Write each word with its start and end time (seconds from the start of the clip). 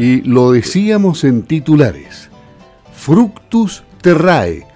Y 0.00 0.22
lo 0.22 0.52
decíamos 0.52 1.24
en 1.24 1.42
titulares. 1.42 2.30
Fructus 2.90 3.84
terrae. 4.00 4.66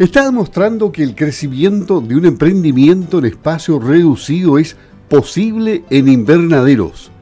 Está 0.00 0.24
demostrando 0.24 0.90
que 0.90 1.04
el 1.04 1.14
crecimiento 1.14 2.00
de 2.00 2.16
un 2.16 2.24
emprendimiento 2.24 3.20
en 3.20 3.26
espacio 3.26 3.78
reducido 3.78 4.58
es 4.58 4.76
posible 5.08 5.84
en 5.88 6.08
invernaderos. 6.08 7.12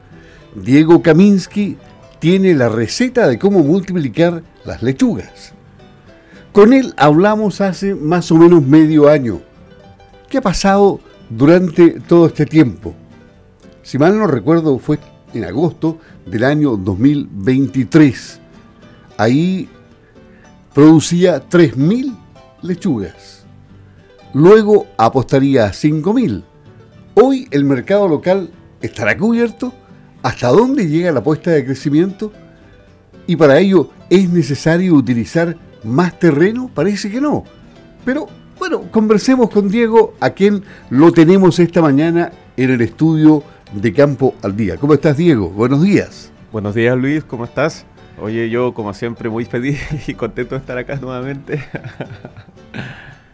Diego 0.55 1.03
Kaminsky 1.03 1.77
tiene 2.17 2.55
la 2.55 2.67
receta 2.67 3.27
de 3.27 3.37
cómo 3.37 3.59
multiplicar 3.59 4.41
las 4.65 4.81
lechugas. 4.81 5.53
Con 6.51 6.73
él 6.73 6.95
hablamos 6.97 7.61
hace 7.61 7.93
más 7.93 8.31
o 8.31 8.37
menos 8.37 8.65
medio 8.65 9.07
año. 9.07 9.39
¿Qué 10.29 10.39
ha 10.39 10.41
pasado 10.41 10.99
durante 11.29 11.99
todo 11.99 12.25
este 12.25 12.47
tiempo? 12.47 12.95
Si 13.83 13.99
mal 13.99 14.17
no 14.17 14.25
recuerdo, 14.25 14.79
fue 14.79 14.97
en 15.33 15.43
agosto 15.43 15.97
del 16.25 16.43
año 16.43 16.77
2023. 16.77 18.39
Ahí 19.17 19.69
producía 20.73 21.47
3.000 21.47 22.15
lechugas. 22.61 23.45
Luego 24.33 24.87
apostaría 24.97 25.65
a 25.65 25.71
5.000. 25.71 26.43
Hoy 27.15 27.47
el 27.51 27.65
mercado 27.65 28.07
local 28.07 28.51
estará 28.81 29.17
cubierto. 29.17 29.73
¿Hasta 30.21 30.49
dónde 30.49 30.87
llega 30.87 31.11
la 31.11 31.19
apuesta 31.19 31.51
de 31.51 31.65
crecimiento? 31.65 32.31
Y 33.25 33.35
para 33.35 33.59
ello 33.59 33.89
es 34.09 34.29
necesario 34.29 34.93
utilizar 34.95 35.57
más 35.83 36.19
terreno. 36.19 36.69
Parece 36.73 37.09
que 37.09 37.21
no. 37.21 37.43
Pero 38.05 38.27
bueno, 38.57 38.91
conversemos 38.91 39.49
con 39.49 39.69
Diego, 39.69 40.15
a 40.19 40.31
quien 40.31 40.63
lo 40.89 41.11
tenemos 41.11 41.59
esta 41.59 41.81
mañana 41.81 42.31
en 42.57 42.71
el 42.71 42.81
estudio 42.81 43.43
de 43.73 43.93
Campo 43.93 44.35
al 44.41 44.55
Día. 44.55 44.77
¿Cómo 44.77 44.93
estás, 44.93 45.17
Diego? 45.17 45.49
Buenos 45.49 45.83
días. 45.83 46.31
Buenos 46.51 46.73
días, 46.73 46.97
Luis. 46.97 47.23
¿Cómo 47.23 47.45
estás? 47.45 47.85
Oye, 48.21 48.49
yo 48.49 48.73
como 48.73 48.93
siempre 48.93 49.29
muy 49.29 49.45
feliz 49.45 49.79
y 50.07 50.13
contento 50.13 50.55
de 50.55 50.61
estar 50.61 50.77
acá 50.77 50.95
nuevamente. 50.95 51.63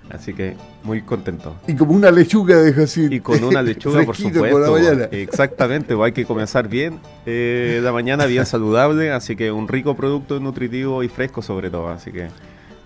Así 0.09 0.33
que 0.33 0.55
muy 0.83 1.01
contento. 1.01 1.55
Y 1.67 1.75
como 1.75 1.93
una 1.93 2.11
lechuga, 2.11 2.61
deja 2.61 2.83
así. 2.83 3.07
Y 3.09 3.19
con 3.19 3.43
una 3.43 3.61
lechuga, 3.63 4.05
por 4.05 4.15
supuesto. 4.15 4.77
Exactamente, 5.11 5.95
pues 5.95 6.05
hay 6.05 6.11
que 6.11 6.25
comenzar 6.25 6.69
bien 6.69 6.99
eh, 7.25 7.81
la 7.83 7.91
mañana, 7.91 8.25
bien 8.27 8.45
saludable. 8.45 9.11
Así 9.11 9.35
que 9.35 9.51
un 9.51 9.67
rico 9.67 9.95
producto 9.95 10.39
nutritivo 10.39 11.01
y 11.03 11.09
fresco 11.09 11.41
sobre 11.41 11.71
todo. 11.71 11.89
Así 11.89 12.11
que 12.11 12.27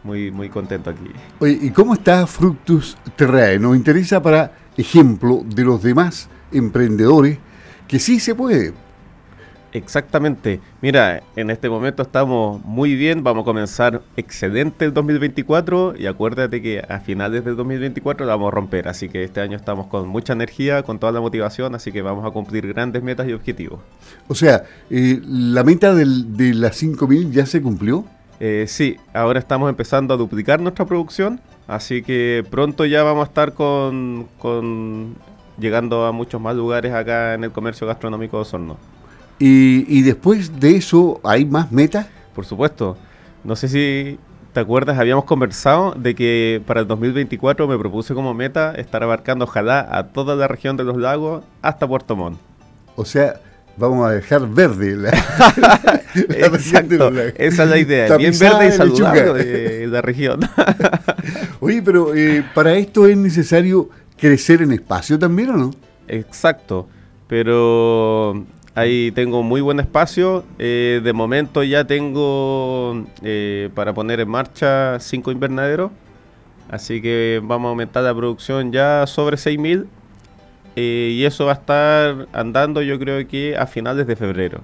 muy, 0.03 0.31
muy 0.31 0.49
contento 0.49 0.89
aquí. 0.89 1.11
Oye, 1.39 1.59
¿y 1.61 1.69
cómo 1.71 1.93
está 1.93 2.25
Fructus 2.25 2.97
Terrae? 3.17 3.59
Nos 3.59 3.75
interesa 3.75 4.23
para 4.23 4.53
ejemplo 4.77 5.43
de 5.45 5.65
los 5.65 5.83
demás 5.83 6.29
emprendedores 6.51 7.37
que 7.87 7.99
sí 7.99 8.19
se 8.19 8.35
puede. 8.35 8.73
Exactamente. 9.71 10.61
Mira, 10.81 11.21
en 11.35 11.49
este 11.51 11.69
momento 11.69 12.01
estamos 12.01 12.63
muy 12.65 12.95
bien, 12.95 13.23
vamos 13.23 13.43
a 13.43 13.45
comenzar 13.45 14.01
excelente 14.17 14.85
el 14.85 14.93
2024 14.93 15.93
y 15.97 16.07
acuérdate 16.07 16.61
que 16.61 16.79
a 16.79 16.99
finales 17.01 17.45
del 17.45 17.55
2024 17.55 18.25
la 18.25 18.35
vamos 18.35 18.51
a 18.51 18.55
romper, 18.55 18.87
así 18.87 19.09
que 19.09 19.23
este 19.23 19.41
año 19.41 19.55
estamos 19.55 19.87
con 19.87 20.07
mucha 20.07 20.33
energía, 20.33 20.81
con 20.81 20.97
toda 20.97 21.11
la 21.11 21.21
motivación, 21.21 21.75
así 21.75 21.91
que 21.91 22.01
vamos 22.01 22.25
a 22.25 22.31
cumplir 22.31 22.67
grandes 22.67 23.03
metas 23.03 23.27
y 23.27 23.33
objetivos. 23.33 23.79
O 24.27 24.33
sea, 24.33 24.63
eh, 24.89 25.21
¿la 25.23 25.63
meta 25.63 25.93
del, 25.93 26.35
de 26.35 26.55
las 26.55 26.81
5.000 26.81 27.31
ya 27.31 27.45
se 27.45 27.61
cumplió? 27.61 28.05
Eh, 28.39 28.65
sí, 28.67 28.97
ahora 29.13 29.37
estamos 29.37 29.69
empezando 29.69 30.13
a 30.13 30.17
duplicar 30.17 30.61
nuestra 30.61 30.85
producción, 30.85 31.41
así 31.67 32.01
que 32.01 32.43
pronto 32.49 32.85
ya 32.85 33.03
vamos 33.03 33.27
a 33.27 33.29
estar 33.29 33.53
con, 33.53 34.27
con 34.39 35.15
llegando 35.59 36.05
a 36.05 36.11
muchos 36.11 36.39
más 36.41 36.55
lugares 36.55 36.93
acá 36.93 37.33
en 37.33 37.43
el 37.43 37.51
comercio 37.51 37.85
gastronómico 37.87 38.37
de 38.37 38.41
Osorno. 38.41 38.77
Y, 39.39 40.01
después 40.01 40.59
de 40.59 40.75
eso, 40.75 41.21
¿hay 41.23 41.45
más 41.45 41.71
metas? 41.71 42.07
Por 42.35 42.45
supuesto. 42.45 42.97
No 43.43 43.55
sé 43.55 43.69
si 43.69 44.19
te 44.51 44.59
acuerdas, 44.59 44.99
habíamos 44.99 45.23
conversado 45.23 45.93
de 45.93 46.13
que 46.13 46.61
para 46.65 46.81
el 46.81 46.87
2024 46.87 47.67
me 47.67 47.77
propuse 47.77 48.13
como 48.13 48.33
meta 48.33 48.73
estar 48.75 49.01
abarcando 49.01 49.45
ojalá 49.45 49.87
a 49.89 50.07
toda 50.07 50.35
la 50.35 50.47
región 50.47 50.75
de 50.75 50.83
los 50.83 50.97
lagos 50.97 51.43
hasta 51.61 51.87
Puerto 51.87 52.17
Montt. 52.17 52.37
O 52.97 53.05
sea, 53.05 53.39
vamos 53.77 54.05
a 54.05 54.11
dejar 54.11 54.45
verde 54.49 54.97
la, 54.97 55.09
Exacto, 56.15 57.11
esa 57.37 57.63
es 57.63 57.69
la 57.69 57.77
idea, 57.77 58.17
bien 58.17 58.33
verde 58.37 58.67
y 58.67 58.71
saludable 58.71 59.45
de 59.45 59.87
la 59.87 60.01
región. 60.01 60.41
Oye, 61.61 61.81
pero 61.81 62.13
eh, 62.13 62.43
para 62.53 62.73
esto 62.73 63.07
es 63.07 63.15
necesario 63.15 63.89
crecer 64.19 64.61
en 64.61 64.71
espacio 64.71 65.17
también, 65.17 65.49
¿o 65.51 65.57
no? 65.57 65.71
Exacto, 66.07 66.87
pero 67.27 68.45
Ahí 68.79 69.11
tengo 69.11 69.43
muy 69.43 69.59
buen 69.59 69.81
espacio. 69.81 70.45
Eh, 70.57 71.01
de 71.03 71.11
momento 71.11 71.63
ya 71.63 71.85
tengo 71.85 73.05
eh, 73.23 73.69
para 73.75 73.93
poner 73.93 74.21
en 74.21 74.29
marcha 74.29 74.97
cinco 75.01 75.31
invernaderos. 75.31 75.91
Así 76.69 77.01
que 77.01 77.41
vamos 77.43 77.67
a 77.67 77.69
aumentar 77.71 78.03
la 78.03 78.15
producción 78.15 78.71
ya 78.71 79.05
sobre 79.05 79.35
6.000. 79.35 79.85
Eh, 80.77 81.09
y 81.13 81.25
eso 81.25 81.47
va 81.47 81.51
a 81.51 81.55
estar 81.55 82.27
andando 82.31 82.81
yo 82.81 82.97
creo 82.97 83.27
que 83.27 83.57
a 83.57 83.65
finales 83.65 84.07
de 84.07 84.15
febrero. 84.15 84.61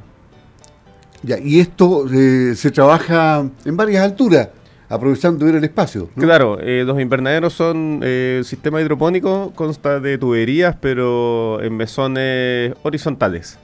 Ya, 1.22 1.38
y 1.38 1.60
esto 1.60 2.08
se 2.08 2.72
trabaja 2.72 3.50
en 3.66 3.76
varias 3.76 4.06
alturas, 4.06 4.50
aprovechando 4.90 5.48
el 5.48 5.64
espacio. 5.64 6.10
Claro, 6.18 6.58
los 6.62 7.00
invernaderos 7.00 7.54
son 7.54 8.02
el 8.04 8.46
sistema 8.46 8.82
hidropónico, 8.82 9.52
consta 9.56 10.00
de 10.00 10.18
tuberías, 10.18 10.76
pero 10.80 11.62
en 11.62 11.76
mesones 11.76 12.74
horizontales. 12.84 13.60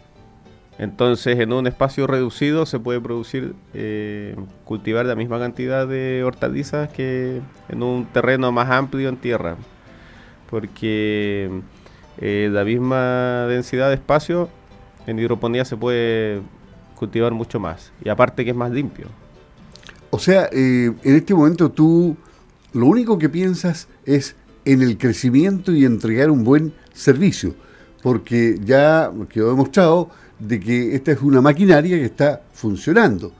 Entonces, 0.81 1.39
en 1.39 1.53
un 1.53 1.67
espacio 1.67 2.07
reducido 2.07 2.65
se 2.65 2.79
puede 2.79 2.99
producir, 2.99 3.53
eh, 3.75 4.35
cultivar 4.65 5.05
la 5.05 5.13
misma 5.13 5.37
cantidad 5.37 5.87
de 5.87 6.23
hortalizas 6.23 6.89
que 6.89 7.39
en 7.69 7.83
un 7.83 8.05
terreno 8.05 8.51
más 8.51 8.67
amplio 8.71 9.07
en 9.07 9.17
tierra, 9.17 9.57
porque 10.49 11.51
eh, 12.17 12.49
la 12.51 12.63
misma 12.63 13.45
densidad 13.47 13.89
de 13.89 13.95
espacio 13.95 14.49
en 15.05 15.19
hidroponía 15.19 15.65
se 15.65 15.77
puede 15.77 16.41
cultivar 16.95 17.31
mucho 17.31 17.59
más, 17.59 17.93
y 18.03 18.09
aparte 18.09 18.43
que 18.43 18.49
es 18.49 18.57
más 18.57 18.71
limpio. 18.71 19.05
O 20.11 20.19
sea, 20.19 20.49
eh, 20.51 20.91
en 21.03 21.15
este 21.15 21.33
momento 21.33 21.71
tú 21.71 22.17
lo 22.73 22.85
único 22.85 23.17
que 23.17 23.29
piensas 23.29 23.87
es 24.05 24.35
en 24.65 24.81
el 24.81 24.97
crecimiento 24.97 25.71
y 25.71 25.85
entregar 25.85 26.29
un 26.29 26.43
buen 26.43 26.73
servicio, 26.93 27.55
porque 28.03 28.59
ya 28.63 29.09
quedó 29.29 29.49
demostrado 29.51 30.09
de 30.37 30.59
que 30.59 30.95
esta 30.95 31.13
es 31.13 31.21
una 31.21 31.41
maquinaria 31.41 31.97
que 31.97 32.05
está 32.05 32.41
funcionando. 32.51 33.31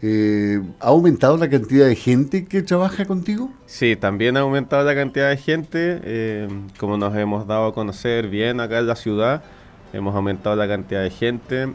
Eh, 0.00 0.62
¿Ha 0.80 0.88
aumentado 0.88 1.36
la 1.36 1.48
cantidad 1.48 1.86
de 1.86 1.94
gente 1.94 2.46
que 2.46 2.62
trabaja 2.62 3.04
contigo? 3.04 3.50
Sí, 3.66 3.94
también 3.94 4.38
ha 4.38 4.40
aumentado 4.40 4.82
la 4.82 4.94
cantidad 4.94 5.28
de 5.28 5.36
gente. 5.36 6.00
Eh, 6.04 6.48
como 6.78 6.96
nos 6.96 7.14
hemos 7.16 7.46
dado 7.46 7.66
a 7.66 7.74
conocer 7.74 8.28
bien 8.28 8.60
acá 8.60 8.78
en 8.78 8.86
la 8.86 8.96
ciudad, 8.96 9.42
hemos 9.92 10.14
aumentado 10.14 10.56
la 10.56 10.68
cantidad 10.68 11.02
de 11.02 11.10
gente. 11.10 11.68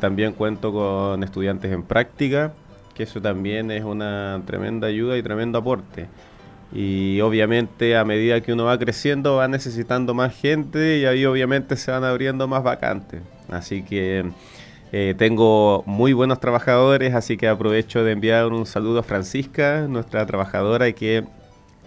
También 0.00 0.32
cuento 0.32 0.72
con 0.72 1.22
estudiantes 1.22 1.72
en 1.72 1.82
práctica, 1.82 2.54
que 2.96 3.02
eso 3.02 3.20
también 3.20 3.70
es 3.70 3.84
una 3.84 4.40
tremenda 4.46 4.86
ayuda 4.88 5.18
y 5.18 5.22
tremendo 5.22 5.58
aporte. 5.58 6.08
Y 6.72 7.20
obviamente 7.20 7.96
a 7.96 8.04
medida 8.04 8.40
que 8.40 8.52
uno 8.52 8.64
va 8.64 8.78
creciendo 8.78 9.36
va 9.36 9.48
necesitando 9.48 10.14
más 10.14 10.34
gente 10.34 10.98
y 10.98 11.04
ahí 11.04 11.24
obviamente 11.26 11.76
se 11.76 11.90
van 11.90 12.04
abriendo 12.04 12.48
más 12.48 12.62
vacantes. 12.62 13.20
Así 13.48 13.82
que 13.82 14.24
eh, 14.92 15.14
tengo 15.16 15.84
muy 15.86 16.12
buenos 16.12 16.40
trabajadores, 16.40 17.14
así 17.14 17.36
que 17.36 17.48
aprovecho 17.48 18.02
de 18.02 18.12
enviar 18.12 18.46
un 18.46 18.66
saludo 18.66 19.00
a 19.00 19.02
Francisca, 19.02 19.86
nuestra 19.88 20.24
trabajadora 20.26 20.90
que 20.92 21.24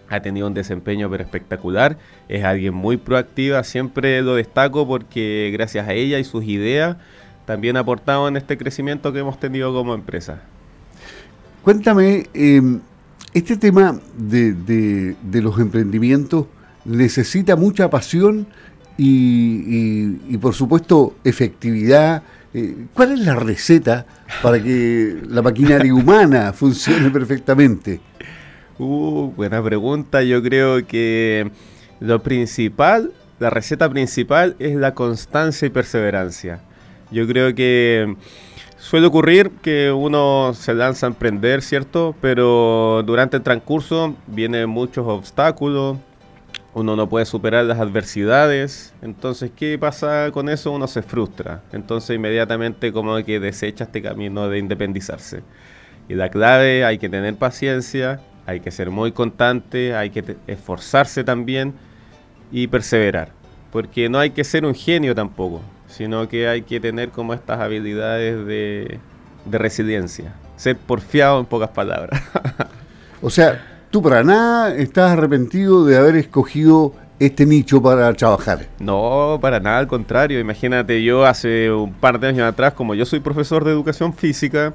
ha 0.09 0.21
tenido 0.21 0.47
un 0.47 0.53
desempeño 0.53 1.09
pero 1.09 1.23
espectacular. 1.23 1.97
Es 2.29 2.43
alguien 2.43 2.73
muy 2.73 2.97
proactiva, 2.97 3.63
siempre 3.63 4.21
lo 4.21 4.35
destaco 4.35 4.87
porque 4.87 5.49
gracias 5.51 5.87
a 5.87 5.93
ella 5.93 6.19
y 6.19 6.23
sus 6.23 6.45
ideas 6.45 6.97
también 7.45 7.77
ha 7.77 7.81
aportado 7.81 8.27
en 8.27 8.37
este 8.37 8.57
crecimiento 8.57 9.11
que 9.11 9.19
hemos 9.19 9.39
tenido 9.39 9.73
como 9.73 9.95
empresa. 9.95 10.41
Cuéntame, 11.63 12.27
em, 12.33 12.79
este 13.33 13.57
tema 13.57 13.99
de, 14.17 14.53
de 14.53 15.41
los 15.41 15.59
emprendimientos 15.59 16.45
necesita 16.85 17.55
mucha 17.55 17.89
pasión 17.89 18.47
y, 19.01 20.37
por 20.37 20.53
supuesto 20.53 21.15
efectividad. 21.23 22.23
Eh, 22.53 22.87
¿Cuál 22.93 23.13
es 23.13 23.19
la 23.19 23.35
receta 23.35 24.05
para 24.41 24.61
que 24.61 25.17
la 25.27 25.41
maquinaria 25.41 25.93
humana 25.93 26.51
funcione 26.51 27.09
perfectamente? 27.09 28.01
Uh, 28.77 29.31
buena 29.35 29.63
pregunta. 29.63 30.23
Yo 30.23 30.41
creo 30.43 30.85
que 30.85 31.49
lo 31.99 32.21
principal, 32.21 33.13
la 33.39 33.49
receta 33.49 33.89
principal 33.89 34.55
es 34.59 34.75
la 34.75 34.93
constancia 34.93 35.65
y 35.65 35.69
perseverancia. 35.69 36.61
Yo 37.11 37.25
creo 37.27 37.55
que 37.55 38.15
suele 38.79 39.07
ocurrir 39.07 39.51
que 39.61 39.91
uno 39.91 40.53
se 40.53 40.73
lanza 40.73 41.05
a 41.05 41.09
emprender, 41.09 41.61
¿cierto? 41.61 42.15
Pero 42.21 43.03
durante 43.05 43.37
el 43.37 43.43
transcurso 43.43 44.15
vienen 44.27 44.69
muchos 44.69 45.05
obstáculos, 45.05 45.97
uno 46.73 46.95
no 46.95 47.09
puede 47.09 47.25
superar 47.25 47.65
las 47.65 47.79
adversidades, 47.79 48.93
entonces 49.01 49.51
¿qué 49.55 49.77
pasa 49.77 50.29
con 50.31 50.49
eso? 50.49 50.71
Uno 50.71 50.87
se 50.87 51.01
frustra, 51.01 51.61
entonces 51.73 52.15
inmediatamente 52.15 52.93
como 52.93 53.15
que 53.23 53.39
desecha 53.39 53.83
este 53.83 54.01
camino 54.01 54.47
de 54.47 54.59
independizarse. 54.59 55.43
Y 56.07 56.15
la 56.15 56.29
clave, 56.29 56.85
hay 56.85 56.97
que 56.97 57.09
tener 57.09 57.35
paciencia, 57.35 58.21
hay 58.45 58.61
que 58.61 58.71
ser 58.71 58.89
muy 58.89 59.11
constante, 59.11 59.93
hay 59.93 60.09
que 60.09 60.37
esforzarse 60.47 61.23
también 61.23 61.73
y 62.51 62.67
perseverar, 62.67 63.29
porque 63.71 64.09
no 64.09 64.19
hay 64.19 64.29
que 64.29 64.43
ser 64.43 64.65
un 64.65 64.73
genio 64.73 65.13
tampoco, 65.13 65.61
sino 65.89 66.29
que 66.29 66.47
hay 66.47 66.61
que 66.61 66.79
tener 66.79 67.09
como 67.09 67.33
estas 67.33 67.59
habilidades 67.59 68.45
de, 68.45 68.99
de 69.45 69.57
resiliencia, 69.57 70.33
ser 70.55 70.77
porfiado 70.77 71.39
en 71.39 71.45
pocas 71.45 71.69
palabras. 71.69 72.21
o 73.21 73.29
sea, 73.29 73.61
tú 73.91 74.01
para 74.01 74.23
nada 74.23 74.73
estás 74.75 75.11
arrepentido 75.11 75.85
de 75.85 75.97
haber 75.97 76.15
escogido 76.15 76.93
este 77.19 77.45
nicho 77.45 77.81
para 77.81 78.13
trabajar. 78.13 78.67
No, 78.79 79.37
para 79.41 79.59
nada, 79.59 79.79
al 79.79 79.87
contrario. 79.87 80.39
Imagínate, 80.39 81.03
yo 81.03 81.25
hace 81.25 81.71
un 81.71 81.93
par 81.93 82.19
de 82.19 82.27
años 82.27 82.47
atrás, 82.47 82.73
como 82.73 82.95
yo 82.95 83.05
soy 83.05 83.19
profesor 83.19 83.65
de 83.65 83.71
educación 83.71 84.13
física, 84.13 84.73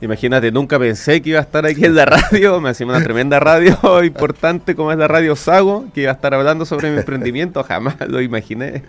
imagínate, 0.00 0.52
nunca 0.52 0.78
pensé 0.78 1.22
que 1.22 1.30
iba 1.30 1.38
a 1.38 1.42
estar 1.42 1.64
aquí 1.64 1.84
en 1.84 1.94
la 1.94 2.04
radio, 2.04 2.60
me 2.60 2.70
hacía 2.70 2.86
una 2.86 3.02
tremenda 3.02 3.40
radio 3.40 3.78
importante 4.04 4.74
como 4.74 4.92
es 4.92 4.98
la 4.98 5.08
radio 5.08 5.34
Sago, 5.36 5.86
que 5.94 6.02
iba 6.02 6.10
a 6.10 6.14
estar 6.14 6.34
hablando 6.34 6.66
sobre 6.66 6.90
mi 6.90 6.98
emprendimiento, 6.98 7.62
jamás 7.64 7.96
lo 8.06 8.20
imaginé. 8.20 8.82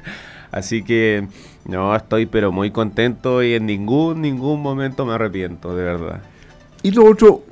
Así 0.52 0.84
que 0.84 1.28
no, 1.66 1.96
estoy 1.96 2.26
pero 2.26 2.52
muy 2.52 2.72
contento 2.72 3.44
y 3.44 3.54
en 3.54 3.66
ningún, 3.66 4.22
ningún 4.22 4.62
momento 4.62 5.06
me 5.06 5.14
arrepiento, 5.14 5.76
de 5.76 5.84
verdad. 5.84 6.22
Y 6.84 6.92
lo 6.92 7.06
otro, 7.06 7.44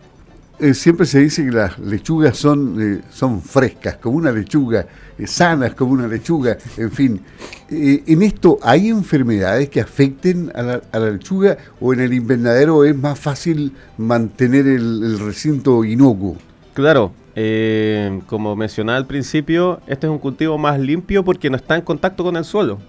eh, 0.60 0.74
siempre 0.74 1.06
se 1.06 1.20
dice 1.20 1.46
que 1.46 1.52
las 1.52 1.80
lechugas 1.80 2.38
son, 2.38 2.76
eh, 2.82 3.02
son 3.12 3.42
frescas, 3.42 3.96
como 3.96 4.18
una 4.18 4.30
lechuga, 4.30 4.86
eh, 5.18 5.26
sanas 5.26 5.74
como 5.74 5.94
una 5.94 6.06
lechuga, 6.06 6.58
en 6.76 6.92
fin. 6.92 7.22
¿En 7.70 8.22
esto 8.24 8.60
hay 8.62 8.90
enfermedades 8.90 9.70
que 9.70 9.80
afecten 9.80 10.52
a 10.54 10.62
la, 10.62 10.82
a 10.92 11.00
la, 11.00 11.12
lechuga 11.12 11.58
o 11.80 11.94
en 11.94 12.02
el 12.02 12.14
invernadero 12.14 12.84
es 12.84 12.98
más 12.98 13.18
fácil 13.18 13.74
mantener 13.98 14.68
el, 14.68 15.04
el 15.04 15.20
recinto 15.20 15.86
inocuo? 15.86 16.36
Claro, 16.74 17.14
como 18.26 18.56
mencionaba 18.56 18.98
al 18.98 19.06
principio, 19.06 19.80
este 19.88 20.08
es 20.08 20.12
un 20.12 20.20
cultivo 20.20 20.58
más 20.58 20.78
limpio 20.80 21.24
porque 21.24 21.50
no 21.50 21.56
está 21.56 21.76
en 21.76 21.84
contacto 21.84 22.24
con 22.24 22.36
el 22.36 22.44
suelo. 22.44 22.80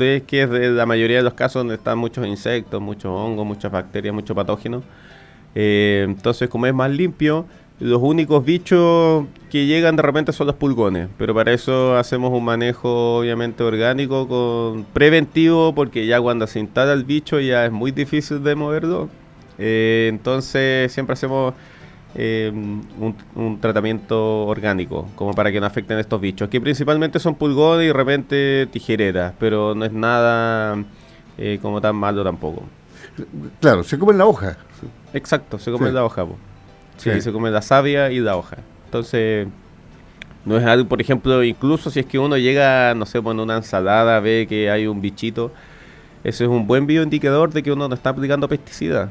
Es 0.00 0.22
que 0.22 0.42
es 0.42 0.50
de 0.50 0.70
la 0.70 0.86
mayoría 0.86 1.18
de 1.18 1.22
los 1.22 1.34
casos 1.34 1.60
donde 1.60 1.74
están 1.74 1.98
muchos 1.98 2.26
insectos, 2.26 2.80
muchos 2.80 3.06
hongos, 3.06 3.46
muchas 3.46 3.70
bacterias, 3.70 4.14
muchos 4.14 4.34
patógenos. 4.34 4.82
Eh, 5.54 6.04
entonces, 6.08 6.48
como 6.48 6.66
es 6.66 6.74
más 6.74 6.90
limpio, 6.90 7.46
los 7.80 8.02
únicos 8.02 8.44
bichos 8.44 9.26
que 9.50 9.66
llegan 9.66 9.94
de 9.96 10.02
repente 10.02 10.32
son 10.32 10.48
los 10.48 10.56
pulgones, 10.56 11.08
pero 11.16 11.34
para 11.34 11.52
eso 11.52 11.96
hacemos 11.96 12.32
un 12.32 12.44
manejo 12.44 13.18
obviamente 13.18 13.62
orgánico 13.62 14.26
con 14.26 14.84
preventivo, 14.84 15.74
porque 15.74 16.06
ya 16.06 16.20
cuando 16.20 16.46
se 16.46 16.58
instala 16.58 16.92
el 16.92 17.04
bicho 17.04 17.38
ya 17.40 17.66
es 17.66 17.72
muy 17.72 17.92
difícil 17.92 18.42
de 18.42 18.54
moverlo. 18.56 19.08
Eh, 19.58 20.06
entonces 20.10 20.92
siempre 20.92 21.14
hacemos 21.14 21.54
eh, 22.20 22.52
un, 22.52 23.60
tratamiento 23.60 24.44
orgánico, 24.46 25.08
como 25.14 25.32
para 25.34 25.52
que 25.52 25.60
no 25.60 25.66
afecten 25.66 25.98
estos 25.98 26.20
bichos, 26.20 26.48
que 26.48 26.60
principalmente 26.60 27.20
son 27.20 27.36
pulgones 27.36 27.84
y 27.84 27.86
de 27.86 27.92
repente 27.92 28.68
tijereras, 28.72 29.34
pero 29.38 29.74
no 29.76 29.84
es 29.84 29.92
nada 29.92 30.76
como 31.62 31.80
tan 31.80 31.94
malo 31.94 32.24
tampoco. 32.24 32.64
Claro, 33.60 33.84
se 33.84 33.96
come 33.96 34.14
la 34.14 34.26
hoja. 34.26 34.56
Exacto, 35.12 35.58
se 35.60 35.70
come 35.70 35.92
la 35.92 36.04
hoja. 36.04 36.26
Sí, 36.96 37.20
se 37.20 37.32
come 37.32 37.50
la 37.50 37.62
savia 37.62 38.10
y 38.10 38.18
la 38.18 38.36
hoja. 38.36 38.58
Entonces, 38.86 39.46
no 40.44 40.56
es 40.58 40.64
algo, 40.64 40.88
por 40.88 41.00
ejemplo, 41.00 41.44
incluso 41.44 41.90
si 41.90 42.00
es 42.00 42.06
que 42.06 42.18
uno 42.18 42.36
llega, 42.36 42.94
no 42.94 43.06
sé, 43.06 43.22
pone 43.22 43.42
una 43.42 43.56
ensalada, 43.56 44.18
ve 44.20 44.46
que 44.48 44.70
hay 44.70 44.86
un 44.86 45.00
bichito, 45.00 45.52
eso 46.24 46.44
es 46.44 46.50
un 46.50 46.66
buen 46.66 46.86
bioindicador 46.86 47.52
de 47.52 47.62
que 47.62 47.70
uno 47.70 47.88
no 47.88 47.94
está 47.94 48.10
aplicando 48.10 48.48
pesticidas. 48.48 49.10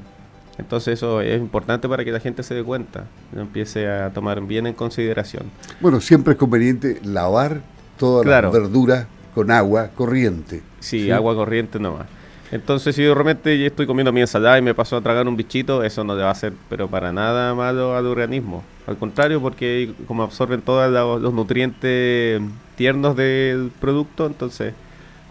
Entonces 0.57 0.95
eso 0.95 1.21
es 1.21 1.39
importante 1.39 1.87
para 1.87 2.03
que 2.03 2.11
la 2.11 2.19
gente 2.19 2.41
se 2.43 2.55
dé 2.55 2.63
cuenta, 2.63 3.05
lo 3.33 3.41
empiece 3.41 3.87
a 3.87 4.11
tomar 4.11 4.41
bien 4.41 4.65
en 4.65 4.73
consideración. 4.73 5.43
Bueno, 5.79 6.01
siempre 6.01 6.33
es 6.33 6.39
conveniente 6.39 6.99
lavar 7.03 7.61
todas 7.97 8.25
las 8.25 8.51
verduras 8.51 9.05
con 9.35 9.51
agua 9.51 9.89
corriente. 9.95 10.63
Sí, 10.79 11.03
¿sí? 11.03 11.11
agua 11.11 11.35
corriente 11.35 11.79
nomás. 11.79 12.07
Entonces, 12.51 12.95
si 12.95 13.03
yo 13.03 13.13
realmente 13.13 13.65
estoy 13.65 13.85
comiendo 13.85 14.13
mi 14.13 14.21
ensalada 14.21 14.57
y 14.57 14.61
me 14.61 14.73
paso 14.73 14.95
a 14.95 15.01
tragar 15.01 15.27
un 15.27 15.35
bichito, 15.35 15.83
eso 15.83 16.03
no 16.05 16.15
le 16.15 16.21
va 16.21 16.29
a 16.29 16.31
hacer, 16.31 16.53
pero 16.69 16.87
para 16.87 17.11
nada 17.11 17.53
malo 17.53 17.95
al 17.95 18.07
organismo. 18.07 18.63
Al 18.87 18.97
contrario, 18.97 19.41
porque 19.41 19.93
como 20.07 20.23
absorben 20.23 20.61
todos 20.61 20.89
los 21.21 21.33
nutrientes 21.33 22.41
tiernos 22.77 23.17
del 23.17 23.69
producto, 23.81 24.25
entonces 24.25 24.73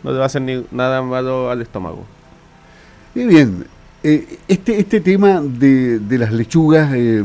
no 0.02 0.12
le 0.12 0.18
va 0.18 0.24
a 0.24 0.26
hacer 0.26 0.42
ni 0.42 0.64
nada 0.70 1.00
malo 1.00 1.50
al 1.50 1.62
estómago. 1.62 2.04
Y 3.14 3.24
bien, 3.24 3.66
eh, 4.08 4.38
este, 4.46 4.78
este 4.78 5.00
tema 5.00 5.40
de, 5.42 6.00
las 6.10 6.32
lechugas 6.32 6.92
eh, 6.94 7.24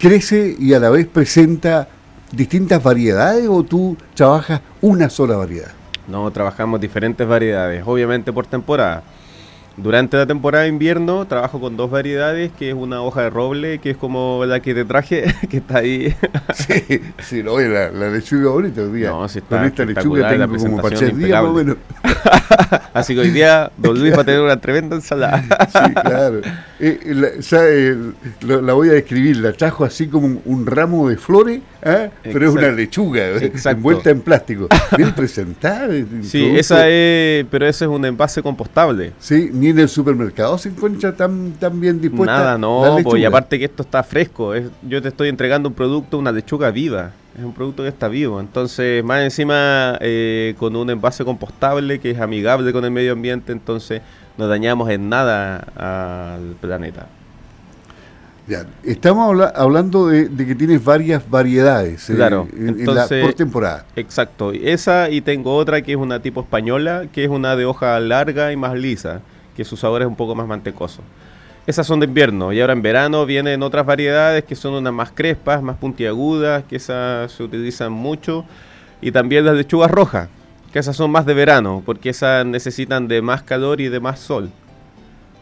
crece 0.00 0.56
y 0.58 0.74
a 0.74 0.80
la 0.80 0.90
vez 0.90 1.06
presenta 1.06 1.88
distintas 2.32 2.82
variedades 2.82 3.46
o 3.48 3.62
tú 3.62 3.96
trabajas 4.14 4.62
una 4.80 5.08
sola 5.08 5.36
variedad? 5.36 5.70
No, 6.08 6.28
trabajamos 6.32 6.80
diferentes 6.80 7.24
variedades, 7.24 7.84
obviamente 7.86 8.32
por 8.32 8.48
temporada. 8.48 9.04
Durante 9.76 10.16
la 10.16 10.26
temporada 10.26 10.64
de 10.64 10.70
invierno 10.70 11.26
trabajo 11.26 11.60
con 11.60 11.76
dos 11.76 11.90
variedades, 11.90 12.50
que 12.58 12.70
es 12.70 12.74
una 12.74 13.02
hoja 13.02 13.22
de 13.22 13.30
roble, 13.30 13.78
que 13.78 13.90
es 13.90 13.96
como 13.96 14.44
la 14.46 14.60
que 14.60 14.74
te 14.74 14.84
traje, 14.86 15.34
que 15.50 15.58
está 15.58 15.78
ahí. 15.78 16.14
sí, 16.54 17.02
sí, 17.18 17.42
no, 17.42 17.58
la, 17.58 17.90
la 17.90 18.08
lechuga 18.08 18.50
bonita 18.50 18.80
hoy 18.80 18.92
día. 18.92 19.10
No, 19.10 19.28
si 19.28 19.38
está 19.40 19.58
con 19.58 19.66
esta 19.66 19.84
lechuga 19.84 20.30
tengo 20.30 20.46
la 20.46 20.58
como 20.58 20.80
para 20.80 20.98
día 20.98 21.42
más 21.42 21.50
o 21.50 21.54
menos. 21.54 21.76
Así 22.94 23.14
que 23.14 23.20
hoy 23.20 23.30
día 23.30 23.70
Don 23.76 23.98
Luis 23.98 24.16
va 24.16 24.22
a 24.22 24.24
tener 24.24 24.40
una 24.40 24.58
tremenda 24.58 24.96
ensalada. 24.96 25.42
sí, 25.68 25.94
claro. 25.94 26.40
Eh, 26.78 27.00
la, 27.14 27.28
eh, 27.52 27.96
la, 28.40 28.72
voy 28.72 28.88
a 28.88 28.92
describir, 28.92 29.36
la 29.38 29.52
trajo 29.52 29.84
así 29.84 30.08
como 30.08 30.40
un, 30.44 30.66
ramo 30.66 31.08
de 31.08 31.16
flores, 31.16 31.60
¿eh? 31.86 32.10
pero 32.22 32.48
es 32.48 32.54
una 32.54 32.70
lechuga 32.70 33.24
envuelta 33.70 34.10
en 34.10 34.20
plástico. 34.20 34.68
Bien 34.96 35.12
presentada. 35.12 35.86
Sí, 36.22 36.44
esa 36.56 36.88
es, 36.88 37.46
pero 37.50 37.66
ese 37.66 37.84
es 37.84 37.90
un 37.90 38.04
envase 38.04 38.42
compostable. 38.42 39.12
Sí, 39.18 39.50
en 39.52 39.78
el 39.78 39.88
supermercado 39.88 40.58
se 40.58 40.70
encuentra 40.70 41.14
tan, 41.14 41.52
tan 41.52 41.80
bien 41.80 42.00
dispuesta. 42.00 42.38
Nada, 42.38 42.58
no, 42.58 42.98
pues, 43.02 43.20
y 43.20 43.24
aparte 43.24 43.58
que 43.58 43.66
esto 43.66 43.82
está 43.82 44.02
fresco, 44.02 44.54
es, 44.54 44.66
yo 44.82 45.00
te 45.00 45.08
estoy 45.08 45.28
entregando 45.28 45.68
un 45.68 45.74
producto, 45.74 46.18
una 46.18 46.32
lechuga 46.32 46.70
viva, 46.70 47.12
es 47.36 47.44
un 47.44 47.52
producto 47.52 47.82
que 47.82 47.88
está 47.88 48.08
vivo. 48.08 48.40
Entonces, 48.40 49.04
más 49.04 49.22
encima 49.22 49.98
eh, 50.00 50.54
con 50.58 50.74
un 50.74 50.90
envase 50.90 51.24
compostable 51.24 51.98
que 52.00 52.10
es 52.10 52.20
amigable 52.20 52.72
con 52.72 52.84
el 52.84 52.90
medio 52.90 53.12
ambiente, 53.12 53.52
entonces 53.52 54.02
no 54.36 54.48
dañamos 54.48 54.90
en 54.90 55.08
nada 55.08 55.58
al 55.76 56.56
planeta. 56.60 57.06
Ya, 58.46 58.64
estamos 58.84 59.40
hablando 59.54 60.06
de, 60.06 60.28
que 60.28 60.54
tienes 60.54 60.84
varias 60.84 61.28
variedades 61.28 62.08
eh, 62.10 62.14
claro, 62.14 62.46
por 63.20 63.34
temporada. 63.34 63.84
Exacto, 63.96 64.52
esa 64.52 65.10
y 65.10 65.20
tengo 65.20 65.56
otra 65.56 65.82
que 65.82 65.92
es 65.92 65.98
una 65.98 66.20
tipo 66.20 66.42
española, 66.42 67.06
que 67.12 67.24
es 67.24 67.30
una 67.30 67.56
de 67.56 67.64
hoja 67.64 67.98
larga 67.98 68.52
y 68.52 68.56
más 68.56 68.74
lisa 68.74 69.20
que 69.56 69.64
su 69.64 69.76
sabor 69.76 70.02
es 70.02 70.08
un 70.08 70.16
poco 70.16 70.34
más 70.34 70.46
mantecoso. 70.46 71.02
Esas 71.66 71.86
son 71.86 71.98
de 71.98 72.06
invierno 72.06 72.52
y 72.52 72.60
ahora 72.60 72.74
en 72.74 72.82
verano 72.82 73.26
vienen 73.26 73.62
otras 73.62 73.84
variedades 73.84 74.44
que 74.44 74.54
son 74.54 74.74
unas 74.74 74.92
más 74.92 75.10
crespas, 75.10 75.62
más 75.62 75.76
puntiagudas, 75.78 76.62
que 76.64 76.76
esas 76.76 77.32
se 77.32 77.42
utilizan 77.42 77.90
mucho. 77.90 78.44
Y 79.00 79.10
también 79.10 79.44
las 79.44 79.56
lechugas 79.56 79.90
rojas, 79.90 80.28
que 80.72 80.78
esas 80.78 80.94
son 80.94 81.10
más 81.10 81.26
de 81.26 81.34
verano, 81.34 81.82
porque 81.84 82.10
esas 82.10 82.46
necesitan 82.46 83.08
de 83.08 83.20
más 83.20 83.42
calor 83.42 83.80
y 83.80 83.88
de 83.88 83.98
más 83.98 84.20
sol. 84.20 84.50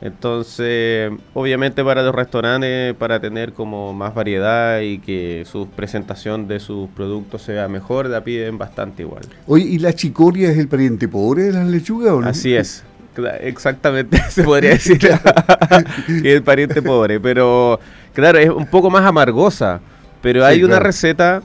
Entonces, 0.01 1.13
obviamente 1.33 1.83
para 1.83 2.03
los 2.03 2.15
restaurantes, 2.15 2.95
para 2.95 3.21
tener 3.21 3.53
como 3.53 3.95
más 3.95 4.15
variedad 4.15 4.81
y 4.81 4.99
que 4.99 5.45
su 5.51 5.69
presentación 5.69 6.47
de 6.47 6.61
sus 6.61 6.91
productos 6.91 7.43
sea 7.43 7.69
mejor, 7.69 8.07
la 8.07 8.23
piden 8.23 8.59
bastante 8.59 9.03
igual. 9.03 9.23
Oye, 9.47 9.65
¿y 9.65 9.79
la 9.79 9.93
chicoria 9.93 10.51
es 10.51 10.59
el 10.59 10.69
pariente 10.69 11.09
pobre 11.09 11.45
de 11.45 11.53
las 11.53 11.67
lechugas 11.67 12.13
o 12.13 12.21
no? 12.21 12.29
Así 12.29 12.55
es. 12.55 12.85
Exactamente, 13.41 14.19
se 14.31 14.43
podría 14.43 14.71
decir 14.73 14.99
que 14.99 15.09
es 15.09 15.21
el 16.25 16.43
pariente 16.43 16.83
pobre, 16.83 17.21
pero 17.21 17.79
claro, 18.13 18.39
es 18.39 18.51
un 18.51 18.67
poco 18.67 18.91
más 18.91 19.05
amargosa, 19.05 19.81
pero 20.21 20.45
hay 20.45 20.65
una 20.65 20.81
receta 20.81 21.43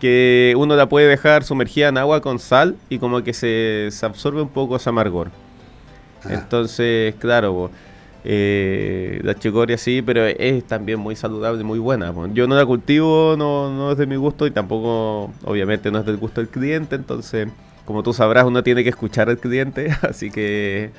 que 0.00 0.54
uno 0.56 0.76
la 0.76 0.88
puede 0.88 1.08
dejar 1.08 1.42
sumergida 1.42 1.88
en 1.88 1.98
agua 1.98 2.20
con 2.20 2.38
sal 2.38 2.76
y 2.88 2.98
como 2.98 3.22
que 3.22 3.32
se, 3.32 3.88
absorbe 4.02 4.42
un 4.42 4.48
poco 4.48 4.76
ese 4.76 4.88
amargor. 4.90 5.30
Ah. 6.28 6.34
Entonces, 6.34 7.14
claro, 7.16 7.70
eh, 8.24 9.20
la 9.22 9.34
chicoria 9.34 9.78
sí, 9.78 10.02
pero 10.02 10.26
es 10.26 10.64
también 10.64 10.98
muy 10.98 11.16
saludable, 11.16 11.62
muy 11.62 11.78
buena. 11.78 12.12
Yo 12.34 12.46
no 12.46 12.56
la 12.56 12.66
cultivo, 12.66 13.36
no, 13.38 13.72
no 13.72 13.92
es 13.92 13.98
de 13.98 14.06
mi 14.06 14.16
gusto 14.16 14.46
y 14.46 14.50
tampoco, 14.50 15.32
obviamente, 15.44 15.90
no 15.90 16.00
es 16.00 16.06
del 16.06 16.16
gusto 16.16 16.40
del 16.40 16.48
cliente, 16.48 16.96
entonces 16.96 17.48
como 17.86 18.02
tú 18.02 18.12
sabrás, 18.12 18.44
uno 18.44 18.62
tiene 18.62 18.82
que 18.82 18.90
escuchar 18.90 19.30
al 19.30 19.38
cliente, 19.38 19.96
así 20.02 20.30
que... 20.30 20.90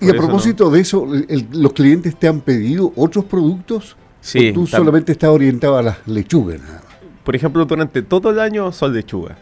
Y 0.00 0.10
a 0.10 0.12
propósito 0.12 0.70
de 0.70 0.80
eso, 0.80 1.08
¿los 1.50 1.72
clientes 1.72 2.14
te 2.16 2.28
han 2.28 2.40
pedido 2.40 2.92
otros 2.94 3.24
productos? 3.24 3.96
Sí. 4.20 4.50
¿O 4.50 4.52
tú 4.52 4.66
solamente 4.68 5.10
estás 5.10 5.30
orientado 5.30 5.76
a 5.76 5.82
las 5.82 6.06
lechugas? 6.06 6.60
Por 7.24 7.34
ejemplo, 7.34 7.64
durante 7.64 8.02
todo 8.02 8.30
el 8.30 8.38
año 8.38 8.70
son 8.70 8.94
lechugas. 8.94 9.36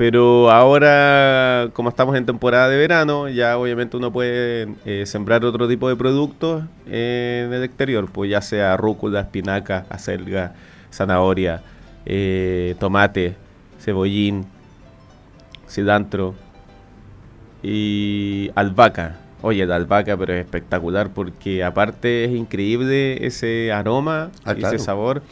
Pero 0.00 0.50
ahora, 0.50 1.68
como 1.74 1.90
estamos 1.90 2.16
en 2.16 2.24
temporada 2.24 2.70
de 2.70 2.78
verano, 2.78 3.28
ya 3.28 3.58
obviamente 3.58 3.98
uno 3.98 4.10
puede 4.10 4.74
eh, 4.86 5.04
sembrar 5.04 5.44
otro 5.44 5.68
tipo 5.68 5.90
de 5.90 5.96
productos 5.96 6.64
en 6.86 7.52
el 7.52 7.62
exterior, 7.62 8.08
pues 8.10 8.30
ya 8.30 8.40
sea 8.40 8.78
rúcula, 8.78 9.20
espinaca, 9.20 9.84
acelga, 9.90 10.54
zanahoria, 10.90 11.62
eh, 12.06 12.76
tomate, 12.78 13.36
cebollín, 13.78 14.46
cilantro 15.68 16.34
y 17.62 18.50
albahaca. 18.54 19.18
Oye, 19.42 19.66
la 19.66 19.76
albahaca, 19.76 20.16
pero 20.16 20.32
es 20.32 20.40
espectacular 20.46 21.10
porque 21.10 21.62
aparte 21.62 22.24
es 22.24 22.30
increíble 22.30 23.26
ese 23.26 23.70
aroma, 23.70 24.30
Ah, 24.46 24.52
ese 24.52 24.60
claro. 24.60 24.78
sabor. 24.78 25.22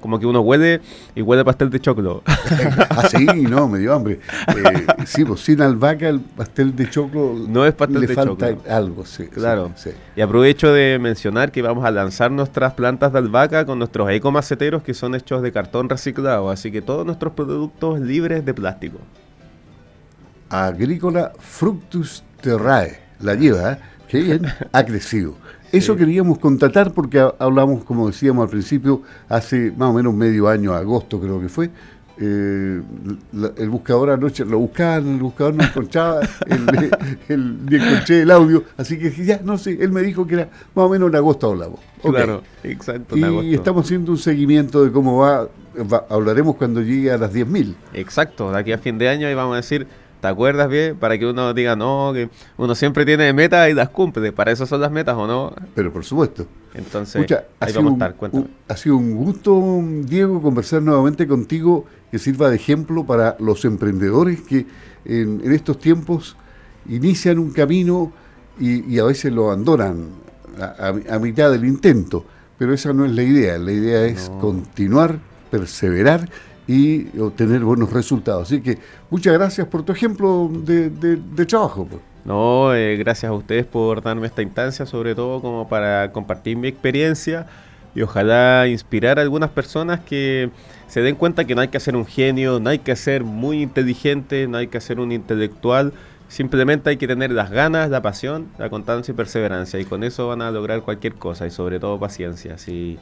Como 0.00 0.18
que 0.18 0.26
uno 0.26 0.40
huele 0.40 0.80
y 1.14 1.22
huele 1.22 1.44
pastel 1.44 1.70
de 1.70 1.80
choclo. 1.80 2.22
ah, 2.26 3.08
sí, 3.08 3.26
no, 3.26 3.68
me 3.68 3.78
dio 3.78 3.94
hambre. 3.94 4.20
Eh, 4.48 4.86
sí, 5.06 5.24
pues 5.24 5.40
sin 5.40 5.60
albahaca 5.60 6.08
el 6.08 6.20
pastel 6.20 6.74
de 6.74 6.88
choclo 6.88 7.34
No 7.48 7.64
es 7.66 7.74
pastel 7.74 8.00
le 8.00 8.06
de 8.06 8.14
falta 8.14 8.50
choclo. 8.50 8.72
algo, 8.72 9.06
sí. 9.06 9.26
Claro. 9.26 9.72
sí, 9.76 9.90
sí. 9.90 9.96
Y 10.16 10.20
aprovecho 10.20 10.72
de 10.72 10.98
mencionar 10.98 11.52
que 11.52 11.62
vamos 11.62 11.84
a 11.84 11.90
lanzar 11.90 12.30
nuestras 12.30 12.74
plantas 12.74 13.12
de 13.12 13.18
albahaca 13.18 13.66
con 13.66 13.78
nuestros 13.78 14.10
ecomaceteros 14.10 14.82
que 14.82 14.94
son 14.94 15.14
hechos 15.14 15.42
de 15.42 15.52
cartón 15.52 15.88
reciclado. 15.88 16.50
Así 16.50 16.70
que 16.72 16.82
todos 16.82 17.04
nuestros 17.04 17.32
productos 17.34 18.00
libres 18.00 18.44
de 18.44 18.54
plástico. 18.54 18.98
Agrícola 20.50 21.32
Fructus 21.38 22.24
Terrae, 22.40 22.98
la 23.20 23.34
lleva, 23.34 23.72
¿eh? 23.72 23.78
qué 24.08 24.20
bien, 24.20 24.46
ha 24.72 24.84
crecido. 24.84 25.36
Eso 25.72 25.96
queríamos 25.96 26.38
contratar 26.38 26.92
porque 26.92 27.20
ha- 27.20 27.34
hablamos, 27.38 27.84
como 27.84 28.06
decíamos 28.08 28.44
al 28.44 28.50
principio, 28.50 29.02
hace 29.28 29.72
más 29.76 29.90
o 29.90 29.92
menos 29.92 30.12
medio 30.14 30.48
año, 30.48 30.72
agosto 30.74 31.20
creo 31.20 31.40
que 31.40 31.48
fue. 31.48 31.70
eh, 32.22 32.82
la- 33.32 33.52
el 33.56 33.70
buscador 33.70 34.10
anoche 34.10 34.44
lo 34.44 34.58
buscaban, 34.58 35.08
el 35.08 35.20
buscador 35.22 35.54
no 35.54 35.64
encontraba, 35.64 36.20
el, 36.46 36.90
el- 37.28 37.64
ni 37.64 37.76
encontré 37.76 38.20
el 38.22 38.30
audio, 38.30 38.62
así 38.76 38.98
que 38.98 39.10
ya, 39.24 39.40
no 39.42 39.56
sé, 39.56 39.78
él 39.80 39.90
me 39.90 40.02
dijo 40.02 40.26
que 40.26 40.34
era 40.34 40.48
más 40.74 40.84
o 40.84 40.88
menos 40.90 41.08
en 41.08 41.16
agosto 41.16 41.50
hablamos. 41.50 41.80
Claro, 42.02 42.42
exacto. 42.62 43.16
en 43.16 43.24
agosto. 43.24 43.44
Y 43.46 43.54
estamos 43.54 43.86
haciendo 43.86 44.12
un 44.12 44.18
seguimiento 44.18 44.84
de 44.84 44.92
cómo 44.92 45.16
va, 45.18 45.48
va- 45.90 46.04
hablaremos 46.10 46.56
cuando 46.56 46.82
llegue 46.82 47.10
a 47.10 47.16
las 47.16 47.32
10.000. 47.32 47.74
Exacto, 47.94 48.52
de 48.52 48.58
aquí 48.58 48.72
a 48.72 48.78
fin 48.78 48.98
de 48.98 49.08
año 49.08 49.30
y 49.30 49.32
vamos 49.34 49.54
a 49.54 49.56
decir, 49.56 49.86
¿te 50.20 50.28
acuerdas 50.28 50.68
bien? 50.68 50.96
Para 50.96 51.18
que 51.18 51.26
uno 51.26 51.52
diga, 51.54 51.76
no, 51.76 52.10
que 52.14 52.28
uno 52.56 52.74
siempre 52.74 53.04
tiene 53.06 53.32
metas 53.32 53.70
y 53.70 53.74
las 53.74 53.88
cumple. 53.90 54.32
Para 54.32 54.52
eso 54.52 54.66
son 54.66 54.80
las 54.80 54.90
metas, 54.90 55.16
¿o 55.16 55.26
no? 55.26 55.52
Pero 55.74 55.92
por 55.92 56.04
supuesto. 56.04 56.46
Entonces, 56.74 57.16
Escucha, 57.16 57.44
ahí 57.58 57.72
vamos 57.72 57.92
a 57.92 57.94
estar, 57.94 58.14
cuéntame. 58.14 58.44
un- 58.44 58.50
ha 58.68 58.76
sido 58.76 58.96
un 58.96 59.14
gusto, 59.16 59.82
Diego, 60.04 60.40
conversar 60.40 60.82
nuevamente 60.82 61.26
contigo 61.26 61.84
que 62.10 62.18
sirva 62.18 62.48
de 62.50 62.56
ejemplo 62.56 63.04
para 63.04 63.36
los 63.40 63.64
emprendedores 63.64 64.40
que 64.42 64.66
en, 65.04 65.40
en 65.44 65.52
estos 65.52 65.78
tiempos 65.78 66.36
inician 66.88 67.38
un 67.38 67.50
camino 67.50 68.12
y, 68.58 68.84
y 68.94 68.98
a 68.98 69.04
veces 69.04 69.32
lo 69.32 69.46
abandonan 69.46 70.08
a, 70.60 70.64
a- 70.88 71.14
a 71.16 71.18
mitad 71.18 71.50
del 71.50 71.64
intento. 71.64 72.24
Pero 72.58 72.74
esa 72.74 72.92
no 72.92 73.04
es 73.06 73.12
la 73.12 73.22
idea. 73.22 73.56
La 73.58 73.72
idea 73.72 74.04
es 74.04 74.28
No. 74.28 74.38
continuar, 74.38 75.18
perseverar 75.50 76.28
y 76.74 77.18
obtener 77.18 77.60
buenos 77.64 77.92
resultados. 77.92 78.42
Así 78.44 78.60
que 78.60 78.78
muchas 79.10 79.32
gracias 79.34 79.66
por 79.66 79.82
tu 79.82 79.92
ejemplo 79.92 80.48
de, 80.52 80.88
de- 80.90 81.16
de 81.16 81.46
trabajo. 81.46 81.86
pues. 81.90 82.00
No, 82.24 82.74
eh, 82.74 82.96
gracias 82.98 83.30
a 83.30 83.32
ustedes 83.34 83.64
por 83.66 84.02
darme 84.02 84.26
esta 84.26 84.42
instancia, 84.42 84.84
sobre 84.86 85.14
todo 85.14 85.40
como 85.40 85.68
para 85.68 86.12
compartir 86.12 86.56
mi 86.56 86.68
experiencia 86.68 87.46
y 87.94 88.02
ojalá 88.02 88.68
inspirar 88.68 89.18
a 89.18 89.22
algunas 89.22 89.50
personas 89.50 90.00
que 90.00 90.50
se 90.86 91.00
den 91.00 91.16
cuenta 91.16 91.44
que 91.44 91.54
no 91.54 91.60
hay 91.62 91.68
que 91.68 91.80
ser 91.80 91.96
un 91.96 92.06
genio, 92.06 92.60
no 92.60 92.70
hay 92.70 92.78
que 92.78 92.94
ser 92.94 93.24
muy 93.24 93.62
inteligente, 93.62 94.46
no 94.46 94.58
hay 94.58 94.68
que 94.68 94.80
ser 94.80 95.00
un 95.00 95.10
intelectual, 95.12 95.92
simplemente 96.28 96.90
hay 96.90 96.98
que 96.98 97.08
tener 97.08 97.32
las 97.32 97.50
ganas, 97.50 97.90
la 97.90 98.02
pasión, 98.02 98.46
la 98.58 98.68
constancia 98.70 99.10
y 99.12 99.14
perseverancia 99.16 99.80
y 99.80 99.84
con 99.86 100.04
eso 100.04 100.28
van 100.28 100.42
a 100.42 100.50
lograr 100.52 100.82
cualquier 100.82 101.14
cosa 101.14 101.46
y 101.46 101.50
sobre 101.50 101.80
todo 101.80 101.98
paciencia. 101.98 102.54
Así 102.54 102.98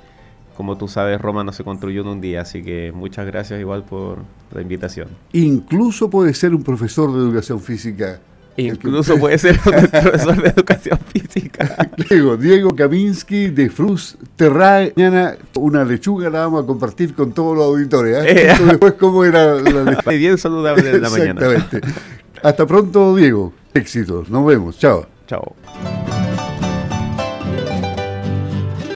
como 0.58 0.76
tú 0.76 0.88
sabes, 0.88 1.20
Roma 1.20 1.44
no 1.44 1.52
se 1.52 1.62
construyó 1.62 2.00
en 2.00 2.08
un 2.08 2.20
día, 2.20 2.40
así 2.40 2.64
que 2.64 2.90
muchas 2.92 3.24
gracias 3.26 3.60
igual 3.60 3.84
por 3.84 4.18
la 4.52 4.60
invitación. 4.60 5.06
Incluso 5.32 6.10
puede 6.10 6.34
ser 6.34 6.52
un 6.52 6.64
profesor 6.64 7.12
de 7.12 7.20
educación 7.20 7.60
física. 7.60 8.18
Incluso 8.56 9.16
puede 9.20 9.38
ser 9.38 9.56
un 9.64 9.86
profesor 9.88 10.42
de 10.42 10.48
educación 10.48 10.98
física. 11.06 11.88
Diego, 12.10 12.36
Diego 12.36 12.70
Kaminski 12.74 13.50
de 13.50 13.70
Frus 13.70 14.18
Terrae. 14.34 14.92
Mañana 14.96 15.36
una 15.54 15.84
lechuga 15.84 16.28
la 16.28 16.40
vamos 16.40 16.64
a 16.64 16.66
compartir 16.66 17.14
con 17.14 17.30
todos 17.30 17.56
los 17.56 17.64
auditores. 17.64 18.16
¿eh? 18.24 18.48
Eh. 18.48 18.54
Después 18.66 18.94
cómo 18.94 19.24
era 19.24 19.54
la 19.54 19.84
lechuga. 19.84 20.10
Bien 20.10 20.36
saludable 20.38 20.90
de 20.90 20.98
la 20.98 21.08
mañana. 21.08 21.40
Exactamente. 21.40 21.88
Hasta 22.42 22.66
pronto, 22.66 23.14
Diego. 23.14 23.52
Éxitos. 23.74 24.28
Nos 24.28 24.44
vemos. 24.44 24.76
Chao. 24.76 25.06
Chao. 25.28 25.54